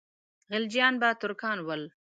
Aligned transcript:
خلجیان 0.47 0.93
به 1.01 1.09
ترکان 1.21 1.57
ول. 1.67 1.81